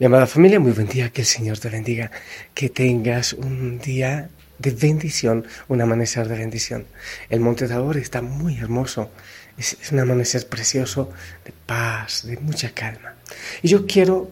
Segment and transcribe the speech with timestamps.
[0.00, 2.10] Mi amada familia, muy buen día, que el Señor te bendiga,
[2.54, 6.86] que tengas un día de bendición, un amanecer de bendición.
[7.28, 9.10] El Monte Tabor está muy hermoso,
[9.58, 11.10] es, un amanecer precioso
[11.44, 13.12] de paz, de mucha calma.
[13.60, 14.30] Y yo quiero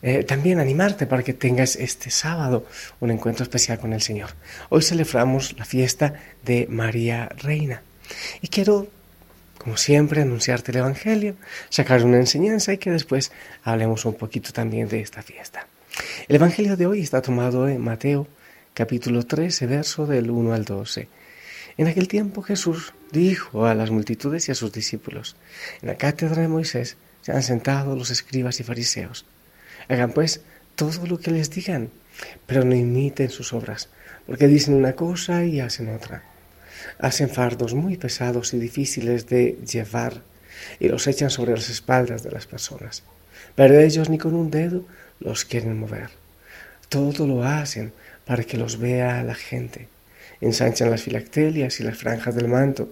[0.00, 2.66] eh, también animarte para que tengas este sábado
[3.00, 4.30] un encuentro especial con el Señor.
[4.70, 6.14] Hoy celebramos la fiesta
[6.46, 7.82] de María Reina
[8.40, 8.88] y quiero
[9.64, 11.36] como siempre, anunciarte el Evangelio,
[11.70, 15.66] sacar una enseñanza y que después hablemos un poquito también de esta fiesta.
[16.28, 18.28] El Evangelio de hoy está tomado en Mateo
[18.74, 21.08] capítulo 13, verso del 1 al 12.
[21.78, 25.34] En aquel tiempo Jesús dijo a las multitudes y a sus discípulos,
[25.80, 29.24] en la cátedra de Moisés se han sentado los escribas y fariseos.
[29.88, 30.42] Hagan pues
[30.74, 31.88] todo lo que les digan,
[32.44, 33.88] pero no imiten sus obras,
[34.26, 36.33] porque dicen una cosa y hacen otra
[36.98, 40.22] hacen fardos muy pesados y difíciles de llevar
[40.78, 43.02] y los echan sobre las espaldas de las personas.
[43.54, 44.84] Pero ellos ni con un dedo
[45.20, 46.10] los quieren mover.
[46.88, 47.92] Todo lo hacen
[48.24, 49.88] para que los vea la gente.
[50.40, 52.90] Ensanchan las filactelias y las franjas del manto.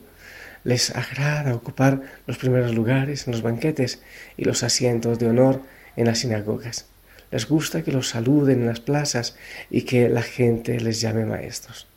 [0.65, 4.01] Les agrada ocupar los primeros lugares en los banquetes
[4.37, 5.63] y los asientos de honor
[5.97, 6.87] en las sinagogas.
[7.31, 9.37] Les gusta que los saluden en las plazas
[9.71, 11.89] y que la gente les llame maestros.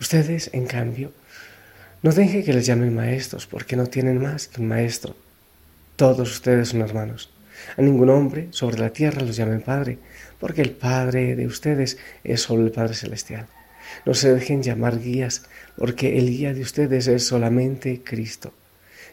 [0.00, 1.12] Ustedes, en cambio,
[2.04, 5.16] no dejen que les llamen maestros, porque no tienen más que un maestro.
[5.96, 7.30] Todos ustedes son hermanos.
[7.78, 9.96] A ningún hombre sobre la tierra los llamen Padre,
[10.38, 13.46] porque el Padre de ustedes es solo el Padre Celestial.
[14.04, 15.46] No se dejen llamar guías,
[15.78, 18.52] porque el guía de ustedes es solamente Cristo.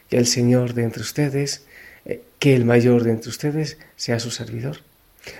[0.09, 1.65] Que el Señor de entre ustedes,
[2.03, 4.79] eh, que el mayor de entre ustedes sea su servidor.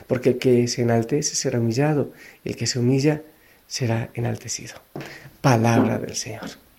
[0.08, 2.14] Porque el que se enaltece será humillado,
[2.46, 3.24] y el que se humilla
[3.68, 4.76] será enaltecido.
[5.42, 6.71] Palabra del Señor.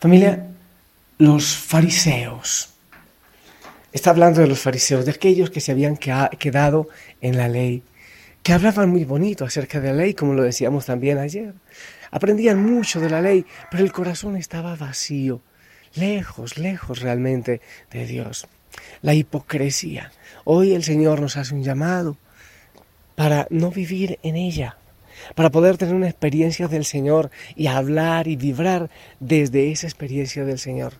[0.00, 0.46] Familia,
[1.18, 2.68] los fariseos.
[3.92, 6.88] Está hablando de los fariseos, de aquellos que se habían quedado
[7.20, 7.82] en la ley,
[8.44, 11.52] que hablaban muy bonito acerca de la ley, como lo decíamos también ayer.
[12.12, 15.40] Aprendían mucho de la ley, pero el corazón estaba vacío,
[15.94, 18.46] lejos, lejos realmente de Dios.
[19.02, 20.12] La hipocresía.
[20.44, 22.16] Hoy el Señor nos hace un llamado
[23.16, 24.78] para no vivir en ella,
[25.34, 28.90] para poder tener una experiencia del Señor y hablar y vibrar
[29.20, 30.94] desde esa experiencia del Señor.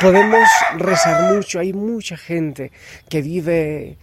[0.00, 0.48] Podemos
[0.78, 2.70] rezar mucho, hay mucha gente
[3.08, 3.98] que vive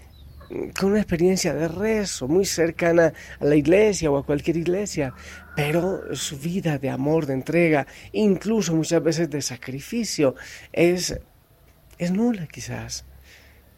[0.78, 5.14] con una experiencia de rezo muy cercana a la iglesia o a cualquier iglesia,
[5.56, 10.36] pero su vida de amor, de entrega, incluso muchas veces de sacrificio,
[10.72, 11.20] es,
[11.98, 13.06] es nula quizás.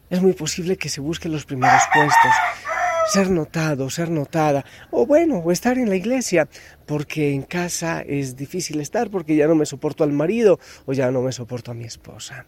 [0.09, 2.31] Es muy posible que se busquen los primeros puestos,
[3.07, 6.47] ser notado, ser notada, o bueno, o estar en la iglesia,
[6.85, 11.11] porque en casa es difícil estar, porque ya no me soporto al marido o ya
[11.11, 12.45] no me soporto a mi esposa.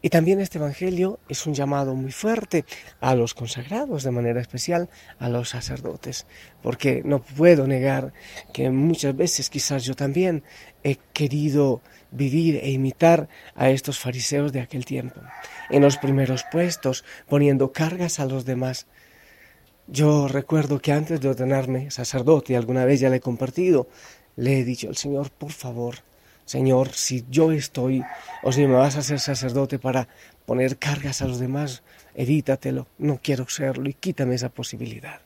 [0.00, 2.64] Y también este Evangelio es un llamado muy fuerte
[3.00, 4.88] a los consagrados, de manera especial
[5.18, 6.26] a los sacerdotes,
[6.62, 8.12] porque no puedo negar
[8.54, 10.44] que muchas veces quizás yo también
[10.82, 15.20] he querido vivir e imitar a estos fariseos de aquel tiempo,
[15.70, 18.86] en los primeros puestos, poniendo cargas a los demás,
[19.86, 23.88] yo recuerdo que antes de ordenarme sacerdote, alguna vez ya le he compartido,
[24.36, 25.96] le he dicho al Señor, por favor,
[26.44, 28.02] Señor, si yo estoy,
[28.42, 30.08] o si me vas a hacer sacerdote para
[30.46, 31.82] poner cargas a los demás,
[32.14, 35.20] evítatelo, no quiero serlo y quítame esa posibilidad.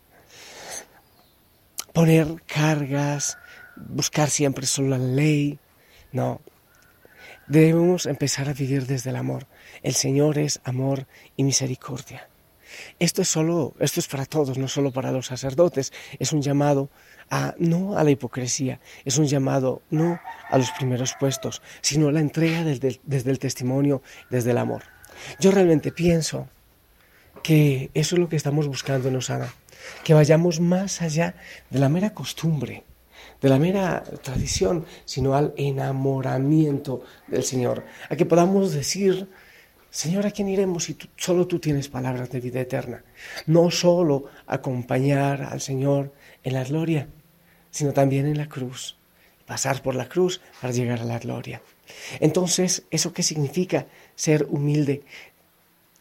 [1.92, 3.38] Poner cargas,
[3.76, 5.58] buscar siempre solo la ley,
[6.12, 6.40] no.
[7.46, 9.46] Debemos empezar a vivir desde el amor.
[9.82, 11.06] El Señor es amor
[11.36, 12.28] y misericordia.
[12.98, 15.92] Esto es solo, esto es para todos, no solo para los sacerdotes.
[16.18, 16.90] Es un llamado
[17.30, 22.12] a no a la hipocresía, es un llamado no a los primeros puestos, sino a
[22.12, 24.82] la entrega desde, desde el testimonio, desde el amor.
[25.40, 26.48] Yo realmente pienso
[27.42, 29.52] que eso es lo que estamos buscando en Osana,
[30.04, 31.34] que vayamos más allá
[31.70, 32.84] de la mera costumbre,
[33.40, 39.28] de la mera tradición, sino al enamoramiento del Señor, a que podamos decir
[39.90, 43.02] Señor, ¿a quién iremos si solo tú tienes palabras de vida eterna?
[43.46, 46.12] No solo acompañar al Señor
[46.42, 47.08] en la gloria,
[47.70, 48.96] sino también en la cruz.
[49.46, 51.62] Pasar por la cruz para llegar a la gloria.
[52.20, 55.02] Entonces, ¿eso qué significa ser humilde?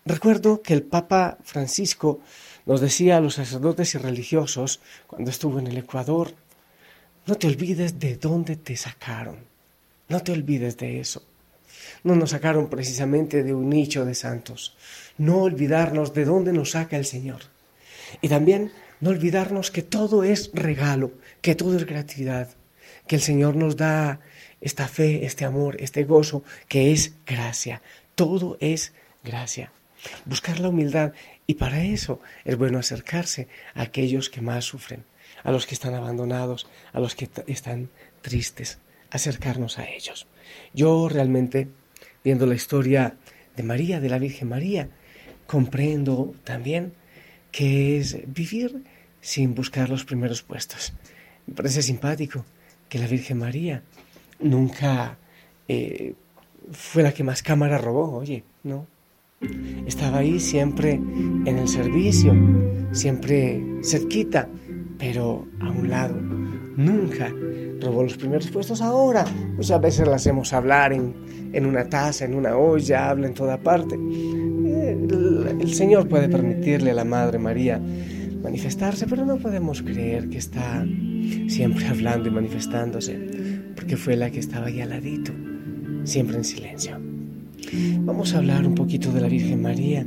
[0.04, 2.20] Recuerdo que el Papa Francisco
[2.66, 6.34] nos decía a los sacerdotes y religiosos cuando estuvo en el Ecuador,
[7.28, 9.38] no te olvides de dónde te sacaron,
[10.10, 11.24] no te olvides de eso
[12.04, 14.76] no nos sacaron precisamente de un nicho de santos.
[15.18, 17.42] No olvidarnos de dónde nos saca el Señor.
[18.22, 21.12] Y también no olvidarnos que todo es regalo,
[21.42, 22.50] que todo es gratuidad,
[23.08, 24.20] que el Señor nos da
[24.62, 27.82] esta fe, este amor, este gozo, que es gracia.
[28.16, 28.94] Todo es
[29.24, 29.72] gracia.
[30.26, 31.14] Buscar la humildad
[31.48, 35.06] Y para eso es bueno acercarse a aquellos que más sufren,
[35.44, 37.90] a los que están abandonados, a los que están
[38.22, 38.80] tristes,
[39.12, 40.26] acercarnos a ellos.
[40.74, 41.70] Yo realmente,
[42.24, 43.16] viendo la historia
[43.56, 44.90] de María, de la Virgen María,
[45.48, 46.94] comprendo también
[47.52, 48.84] que es vivir
[49.22, 50.94] sin buscar los primeros puestos.
[51.48, 52.46] Me parece simpático
[52.90, 53.82] que la Virgen María
[54.40, 55.18] nunca
[55.68, 56.14] eh,
[56.72, 58.88] fue la que más cámara robó, oye, no.
[59.86, 62.34] Estaba ahí siempre en el servicio,
[62.92, 64.50] siempre cerquita,
[64.98, 66.35] pero a un lado.
[66.78, 67.34] Nunca
[67.82, 68.82] robó los primeros puestos.
[68.82, 69.26] Ahora,
[69.56, 71.14] pues a veces la hacemos hablar en,
[71.54, 73.96] en una taza, en una olla, habla en toda parte.
[73.96, 77.82] El, el Señor puede permitirle a la Madre María
[78.46, 80.86] manifestarse, pero no podemos creer que está
[81.48, 83.18] siempre hablando y manifestándose,
[83.76, 85.32] porque fue la que estaba ahí al ladito,
[86.04, 87.00] siempre en silencio.
[88.02, 90.06] Vamos a hablar un poquito de la Virgen María.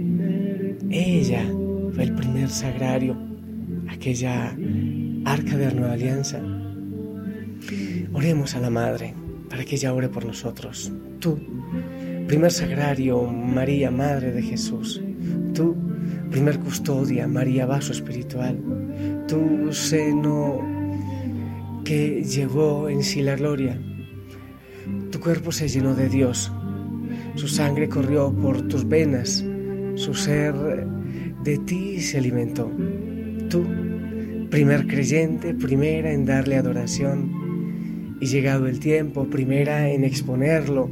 [0.91, 1.45] Ella
[1.93, 3.17] fue el primer sagrario,
[3.89, 4.57] aquella
[5.25, 6.41] arca de la nueva alianza.
[8.19, 9.15] Oremos a la Madre
[9.49, 10.91] para que ella ore por nosotros.
[11.21, 11.39] Tú,
[12.27, 15.01] primer sagrario, María, Madre de Jesús.
[15.55, 15.77] Tú,
[16.29, 18.59] primer custodia, María, vaso espiritual.
[19.29, 20.59] Tu seno
[21.85, 23.81] que llevó en sí la gloria.
[25.13, 26.51] Tu cuerpo se llenó de Dios
[27.39, 29.45] su sangre corrió por tus venas,
[29.95, 30.55] su ser
[31.45, 32.69] de ti se alimentó.
[33.49, 33.65] Tú,
[34.51, 37.33] primer creyente, primera en darle adoración,
[38.21, 40.91] y llegado el tiempo, primera en exponerlo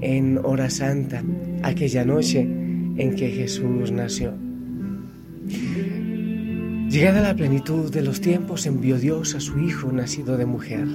[0.00, 1.22] en hora santa,
[1.62, 4.32] aquella noche en que Jesús nació.
[6.88, 10.86] Llegada la plenitud de los tiempos, envió Dios a su Hijo nacido de mujer.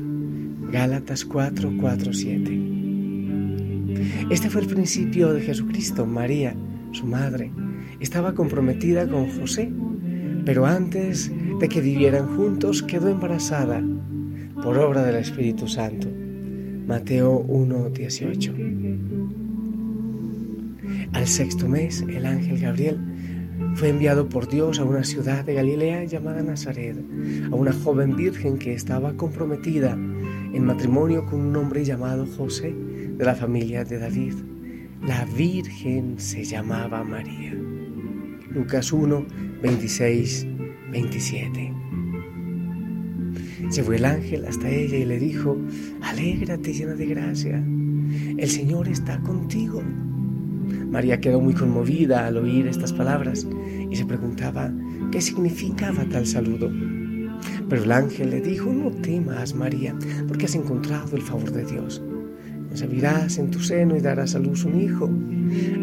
[0.71, 2.59] Gálatas 4, 4, 7.
[4.29, 6.05] Este fue el principio de Jesucristo.
[6.05, 6.55] María,
[6.91, 7.51] su madre,
[7.99, 9.71] estaba comprometida con José,
[10.43, 13.81] pero antes de que vivieran juntos quedó embarazada
[14.65, 16.07] por obra del Espíritu Santo.
[16.87, 18.51] Mateo 1:18.
[21.13, 22.97] Al sexto mes, el ángel Gabriel
[23.75, 26.97] fue enviado por Dios a una ciudad de Galilea llamada Nazaret,
[27.51, 33.23] a una joven virgen que estaba comprometida en matrimonio con un hombre llamado José de
[33.23, 34.33] la familia de David.
[35.05, 37.53] La Virgen se llamaba María.
[38.49, 39.27] Lucas 1,
[39.61, 40.47] 26,
[40.91, 41.84] 27.
[43.75, 45.57] Llevó el ángel hasta ella y le dijo,
[46.01, 47.61] alégrate llena de gracia,
[48.37, 49.83] el Señor está contigo.
[50.89, 53.45] María quedó muy conmovida al oír estas palabras
[53.91, 54.71] y se preguntaba
[55.11, 56.71] qué significaba tal saludo.
[57.67, 59.93] Pero el ángel le dijo, no temas, María,
[60.25, 62.01] porque has encontrado el favor de Dios
[62.69, 65.09] concebirás en tu seno y darás a luz un hijo,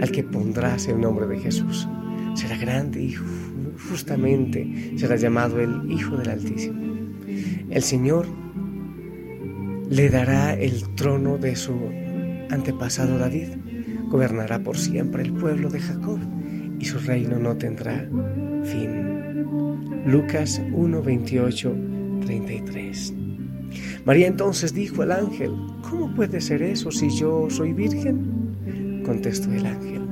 [0.00, 1.88] al que pondrás el nombre de Jesús.
[2.34, 3.14] Será grande y
[3.88, 6.91] justamente será llamado el Hijo del Altísimo.
[7.72, 8.26] El Señor
[9.88, 11.72] le dará el trono de su
[12.50, 13.48] antepasado David,
[14.10, 16.19] gobernará por siempre el pueblo de Jacob
[16.78, 18.06] y su reino no tendrá
[18.62, 19.46] fin.
[20.04, 21.76] Lucas 1, 28,
[22.26, 23.14] 33.
[24.04, 25.52] María entonces dijo al ángel,
[25.88, 29.02] ¿cómo puede ser eso si yo soy virgen?
[29.02, 30.02] Contestó el ángel,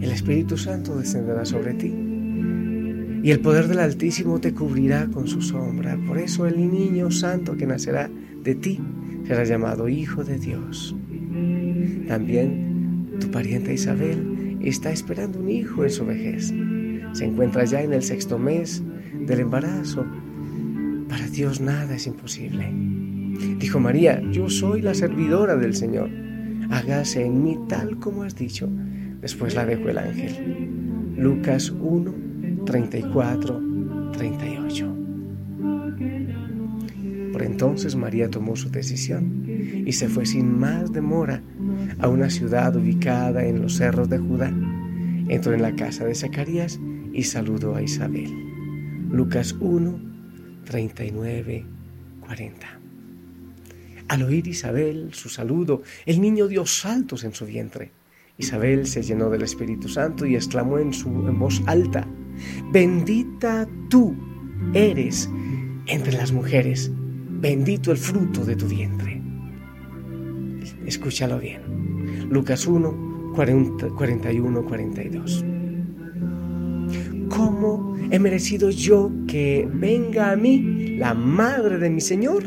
[0.00, 2.03] el Espíritu Santo descenderá sobre ti
[3.24, 5.96] y el poder del Altísimo te cubrirá con su sombra.
[6.06, 8.10] Por eso el niño santo que nacerá
[8.42, 8.78] de ti
[9.26, 10.94] será llamado Hijo de Dios.
[12.06, 16.52] También tu pariente Isabel está esperando un hijo en su vejez.
[17.14, 18.82] Se encuentra ya en el sexto mes
[19.26, 20.04] del embarazo.
[21.08, 22.70] Para Dios nada es imposible.
[23.58, 26.10] Dijo María, yo soy la servidora del Señor.
[26.68, 28.68] Hágase en mí tal como has dicho.
[29.22, 30.68] Después la dejó el ángel.
[31.16, 32.23] Lucas 1,
[32.64, 33.62] 34,
[34.12, 34.96] 38.
[37.32, 39.44] Por entonces María tomó su decisión
[39.86, 41.42] y se fue sin más demora
[41.98, 44.52] a una ciudad ubicada en los cerros de Judá.
[45.28, 46.78] Entró en la casa de Zacarías
[47.12, 48.30] y saludó a Isabel.
[49.10, 49.98] Lucas 1,
[50.64, 51.66] 39,
[52.20, 52.80] 40.
[54.08, 57.90] Al oír Isabel su saludo, el niño dio saltos en su vientre.
[58.36, 62.06] Isabel se llenó del Espíritu Santo y exclamó en, su, voz alta,
[62.74, 64.16] Bendita tú
[64.72, 65.30] eres
[65.86, 69.22] entre las mujeres, bendito el fruto de tu vientre.
[70.84, 71.60] Escúchalo bien.
[72.28, 75.44] Lucas 1, 41, 42.
[77.28, 82.42] ¿Cómo he merecido yo que venga a mí la madre de mi Señor?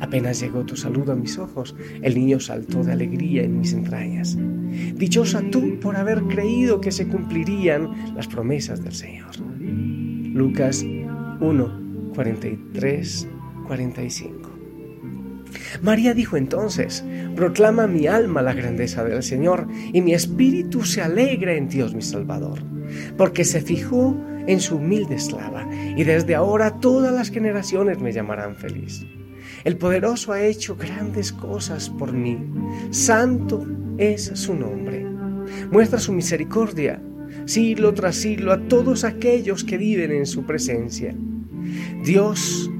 [0.00, 4.36] Apenas llegó tu saludo a mis ojos, el niño saltó de alegría en mis entrañas.
[4.94, 9.30] Dichosa tú por haber creído que se cumplirían las promesas del Señor.
[10.32, 10.84] Lucas
[11.40, 13.28] 1, 43,
[13.66, 14.50] 45.
[15.82, 17.04] María dijo entonces,
[17.34, 22.02] proclama mi alma la grandeza del Señor y mi espíritu se alegra en Dios mi
[22.02, 22.60] Salvador,
[23.16, 24.16] porque se fijó
[24.46, 29.04] en su humilde esclava y desde ahora todas las generaciones me llamarán feliz.
[29.64, 32.38] El poderoso ha hecho grandes cosas por mí,
[32.90, 33.66] santo
[33.98, 35.06] es su nombre.
[35.70, 37.02] Muestra su misericordia
[37.44, 41.14] siglo tras siglo a todos aquellos que viven en su presencia.
[42.04, 42.70] Dios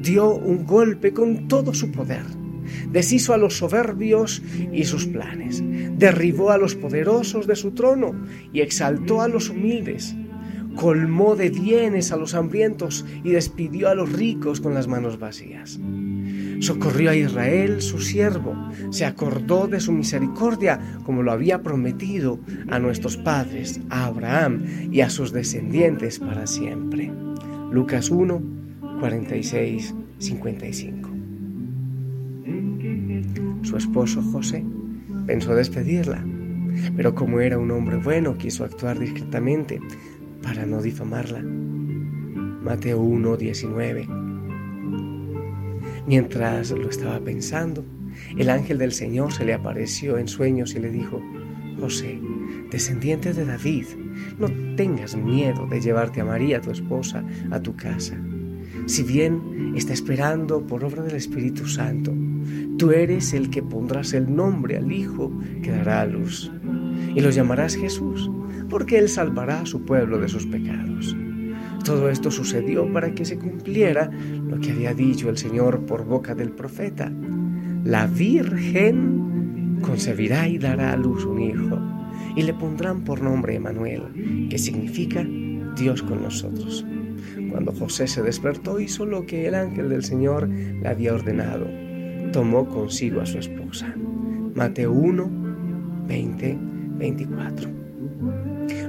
[0.00, 2.22] dio un golpe con todo su poder,
[2.90, 4.42] deshizo a los soberbios
[4.72, 5.62] y sus planes,
[5.98, 8.14] derribó a los poderosos de su trono
[8.52, 10.14] y exaltó a los humildes,
[10.76, 15.78] colmó de bienes a los hambrientos y despidió a los ricos con las manos vacías.
[16.60, 18.54] Socorrió a Israel, su siervo,
[18.90, 25.00] se acordó de su misericordia como lo había prometido a nuestros padres, a Abraham y
[25.00, 27.10] a sus descendientes para siempre.
[27.72, 28.42] Lucas 1,
[29.00, 31.10] 46, 55.
[33.62, 34.64] Su esposo José
[35.26, 36.24] pensó despedirla,
[36.96, 39.80] pero como era un hombre bueno, quiso actuar discretamente
[40.42, 41.42] para no difamarla.
[41.42, 44.08] Mateo 1, 19.
[46.06, 47.84] Mientras lo estaba pensando,
[48.36, 51.22] el ángel del Señor se le apareció en sueños y le dijo,
[51.78, 52.20] José,
[52.70, 53.86] descendiente de David,
[54.38, 58.16] no tengas miedo de llevarte a María, tu esposa, a tu casa.
[58.86, 62.12] Si bien está esperando por obra del Espíritu Santo,
[62.76, 65.32] tú eres el que pondrás el nombre al Hijo
[65.62, 66.50] que dará a luz,
[67.14, 68.30] y lo llamarás Jesús,
[68.70, 71.14] porque Él salvará a su pueblo de sus pecados.
[71.84, 76.34] Todo esto sucedió para que se cumpliera lo que había dicho el Señor por boca
[76.34, 77.12] del profeta.
[77.84, 81.78] La Virgen concebirá y dará a luz un hijo,
[82.36, 85.26] y le pondrán por nombre Emanuel, que significa
[85.76, 86.84] Dios con nosotros.
[87.50, 91.66] Cuando José se despertó hizo lo que el ángel del Señor le había ordenado.
[92.32, 93.94] Tomó consigo a su esposa.
[94.54, 95.30] Mateo 1,
[96.06, 96.58] 20,
[96.98, 97.79] 24.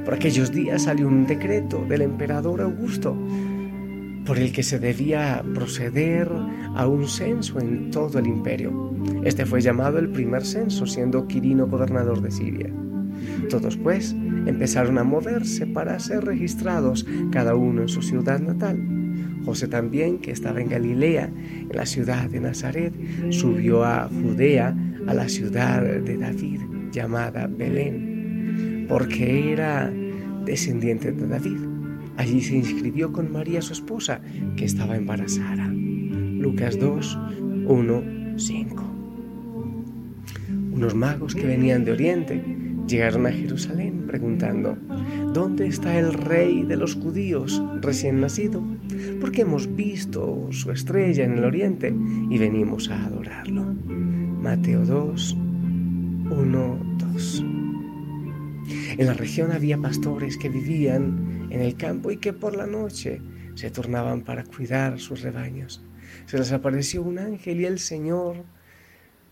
[0.05, 3.15] Por aquellos días salió un decreto del emperador Augusto
[4.25, 6.29] por el que se debía proceder
[6.75, 8.93] a un censo en todo el imperio.
[9.23, 12.71] Este fue llamado el primer censo, siendo Quirino gobernador de Siria.
[13.49, 14.13] Todos pues
[14.45, 18.79] empezaron a moverse para ser registrados cada uno en su ciudad natal.
[19.43, 22.93] José también, que estaba en Galilea, en la ciudad de Nazaret,
[23.31, 24.75] subió a Judea,
[25.07, 26.61] a la ciudad de David,
[26.91, 28.20] llamada Belén
[28.91, 29.89] porque era
[30.43, 31.59] descendiente de David.
[32.17, 34.19] Allí se inscribió con María su esposa,
[34.57, 35.65] que estaba embarazada.
[35.69, 37.19] Lucas 2,
[37.67, 38.03] 1,
[38.35, 38.83] 5.
[40.73, 42.43] Unos magos que venían de Oriente
[42.85, 44.77] llegaron a Jerusalén preguntando,
[45.33, 48.61] ¿dónde está el rey de los judíos recién nacido?
[49.21, 51.95] Porque hemos visto su estrella en el Oriente
[52.29, 53.73] y venimos a adorarlo.
[54.41, 55.37] Mateo 2,
[56.29, 56.79] 1,
[57.13, 57.60] 2.
[58.97, 63.21] En la región había pastores que vivían en el campo y que por la noche
[63.55, 65.83] se tornaban para cuidar sus rebaños.
[66.25, 68.43] Se les apareció un ángel y el Señor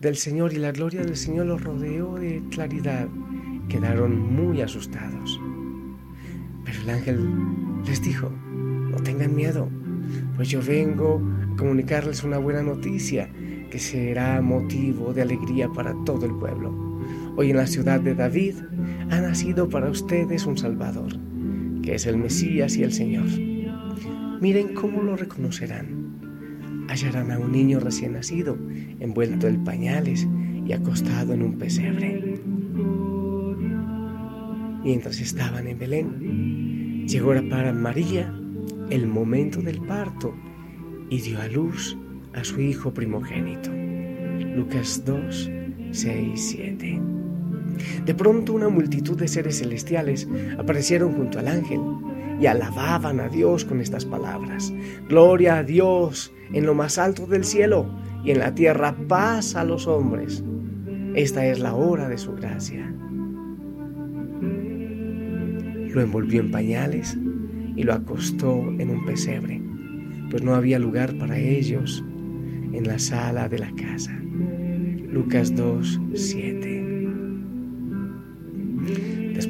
[0.00, 3.06] del Señor y la gloria del Señor los rodeó de claridad.
[3.68, 5.38] Quedaron muy asustados.
[6.64, 7.28] Pero el ángel
[7.84, 9.68] les dijo, no tengan miedo,
[10.36, 11.20] pues yo vengo
[11.52, 13.30] a comunicarles una buena noticia
[13.70, 16.89] que será motivo de alegría para todo el pueblo.
[17.40, 18.56] Hoy en la ciudad de David
[19.08, 21.18] ha nacido para ustedes un Salvador,
[21.82, 23.24] que es el Mesías y el Señor.
[24.42, 26.84] Miren cómo lo reconocerán.
[26.86, 28.58] Hallarán a un niño recién nacido,
[28.98, 30.28] envuelto en pañales
[30.66, 32.42] y acostado en un pesebre.
[34.84, 38.30] Mientras estaban en Belén, llegó para María
[38.90, 40.34] el momento del parto
[41.08, 41.96] y dio a luz
[42.34, 43.70] a su hijo primogénito.
[44.54, 45.50] Lucas 2,
[45.92, 47.09] 6, 7.
[48.04, 51.80] De pronto una multitud de seres celestiales aparecieron junto al ángel
[52.40, 54.72] y alababan a Dios con estas palabras.
[55.08, 57.86] Gloria a Dios en lo más alto del cielo
[58.24, 60.42] y en la tierra paz a los hombres.
[61.14, 62.86] Esta es la hora de su gracia.
[65.92, 67.18] Lo envolvió en pañales
[67.76, 69.60] y lo acostó en un pesebre,
[70.30, 72.04] pues no había lugar para ellos
[72.72, 74.16] en la sala de la casa.
[75.10, 76.79] Lucas 2, 7.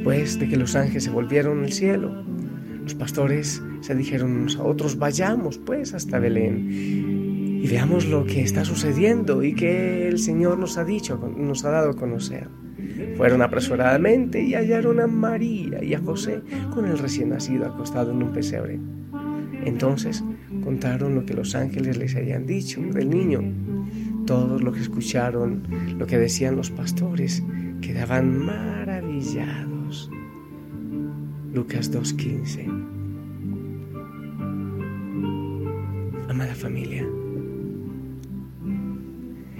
[0.00, 2.24] Después de que los ángeles se volvieron al cielo,
[2.82, 6.68] los pastores se dijeron unos a otros, vayamos pues hasta Belén
[7.62, 11.70] y veamos lo que está sucediendo y que el Señor nos ha dicho, nos ha
[11.70, 12.48] dado a conocer.
[13.18, 16.40] Fueron apresuradamente y hallaron a María y a José
[16.72, 18.80] con el recién nacido acostado en un pesebre.
[19.66, 20.24] Entonces
[20.64, 23.42] contaron lo que los ángeles les habían dicho del niño.
[24.24, 25.62] Todos lo que escucharon,
[25.98, 27.42] lo que decían los pastores,
[27.82, 29.79] quedaban maravillados.
[31.52, 32.68] Lucas 2.15
[36.28, 37.04] Amada familia,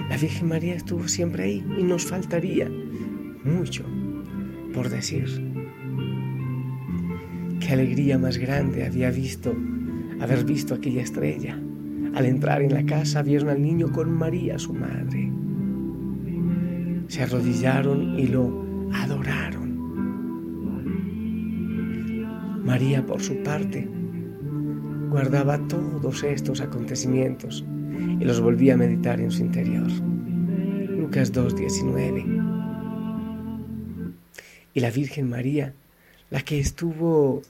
[0.09, 2.71] la Virgen María estuvo siempre ahí y nos faltaría
[3.45, 3.85] mucho
[4.73, 5.27] por decir.
[7.61, 9.55] Qué alegría más grande había visto
[10.21, 11.59] haber visto aquella estrella.
[12.15, 15.33] Al entrar en la casa vieron al niño con María, su madre.
[17.09, 19.60] Se arrodillaron y lo adoraron.
[22.71, 23.89] María, por su parte,
[25.09, 27.65] guardaba todos estos acontecimientos
[28.21, 29.91] y los volvía a meditar en su interior.
[29.91, 34.15] Lucas 2.19.
[34.73, 35.75] Y la Virgen María,
[36.31, 37.43] la que estuvo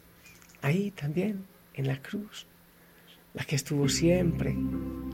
[0.63, 2.47] ahí también, en la cruz,
[3.35, 4.57] la que estuvo siempre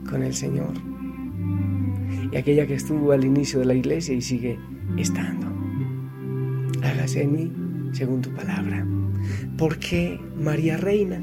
[0.08, 0.74] con el Señor,
[2.30, 4.56] y aquella que estuvo al inicio de la iglesia y sigue
[4.96, 5.48] estando.
[6.84, 7.52] Hágase en mí
[7.92, 8.86] según tu palabra.
[9.56, 11.22] ¿Por qué María Reina?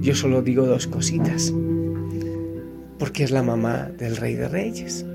[0.00, 1.52] Yo solo digo dos cositas
[3.00, 5.06] porque es la mamá del rey de reyes.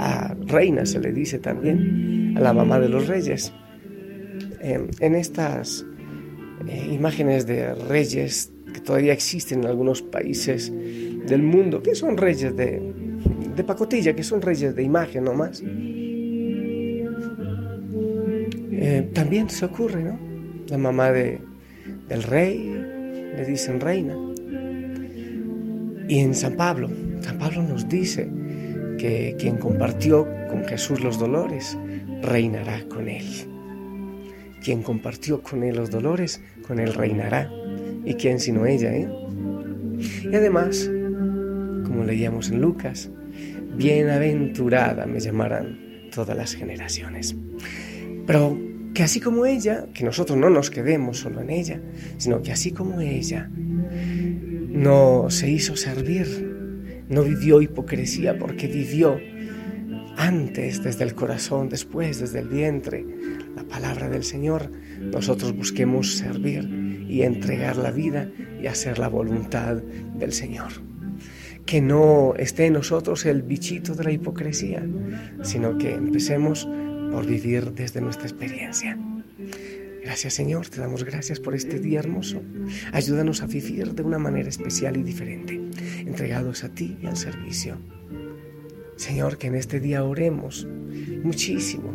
[0.00, 3.52] A reina se le dice también, a la mamá de los reyes.
[4.60, 5.86] Em, en estas
[6.66, 12.56] eh, imágenes de reyes que todavía existen en algunos países del mundo, que son reyes
[12.56, 12.82] de,
[13.54, 15.62] de pacotilla, que son reyes de imagen nomás,
[18.72, 20.31] eh, también se ocurre, ¿no?
[20.72, 21.38] La mamá de,
[22.08, 22.56] del rey
[23.36, 24.16] le dicen reina.
[26.08, 26.88] Y en San Pablo,
[27.20, 28.26] San Pablo nos dice
[28.96, 31.76] que quien compartió con Jesús los dolores,
[32.22, 33.26] reinará con él.
[34.64, 37.50] Quien compartió con él los dolores, con él reinará.
[38.06, 38.94] ¿Y quién sino ella?
[38.94, 39.10] Eh?
[40.24, 40.90] Y además,
[41.84, 43.10] como leíamos en Lucas,
[43.76, 47.36] bienaventurada me llamarán todas las generaciones.
[48.26, 51.80] Pero que así como ella, que nosotros no nos quedemos solo en ella,
[52.18, 59.18] sino que así como ella no se hizo servir, no vivió hipocresía porque vivió
[60.16, 63.04] antes desde el corazón, después desde el vientre,
[63.56, 68.28] la palabra del Señor, nosotros busquemos servir y entregar la vida
[68.60, 70.72] y hacer la voluntad del Señor.
[71.64, 74.84] Que no esté en nosotros el bichito de la hipocresía,
[75.42, 76.68] sino que empecemos
[77.12, 78.98] por vivir desde nuestra experiencia.
[80.02, 82.42] Gracias Señor, te damos gracias por este día hermoso.
[82.92, 85.60] Ayúdanos a vivir de una manera especial y diferente,
[86.00, 87.76] entregados a ti y al servicio.
[88.96, 90.66] Señor, que en este día oremos
[91.22, 91.94] muchísimo,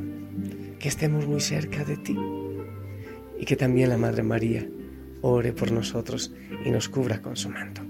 [0.79, 2.17] que estemos muy cerca de ti
[3.39, 4.67] y que también la Madre María
[5.21, 7.86] ore por nosotros y nos cubra con su manto.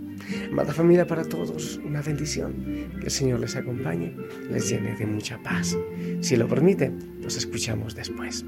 [0.51, 2.53] Amada familia para todos, una bendición.
[2.99, 4.15] Que el Señor les acompañe,
[4.51, 5.77] les llene de mucha paz.
[6.21, 8.45] Si lo permite, nos escuchamos después.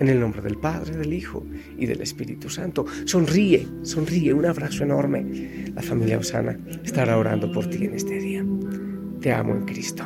[0.00, 1.44] En el nombre del Padre, del Hijo
[1.76, 2.86] y del Espíritu Santo.
[3.04, 5.70] Sonríe, sonríe, un abrazo enorme.
[5.74, 8.44] La familia Osana estará orando por ti en este día.
[9.20, 10.04] Te amo en Cristo.